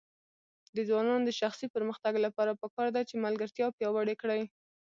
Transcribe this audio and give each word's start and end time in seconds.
د 0.75 0.77
ځوانانو 0.89 1.27
د 1.27 1.31
شخصي 1.39 1.67
پرمختګ 1.75 2.13
لپاره 2.25 2.59
پکار 2.61 2.87
ده 2.95 3.01
چې 3.09 3.23
ملګرتیا 3.25 3.67
پیاوړې 3.77 4.15
کړي. 4.21 4.41